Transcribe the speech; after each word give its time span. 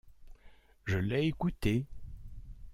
Je 0.83 0.97
l’ai 0.97 1.27
écouté. 1.27 1.85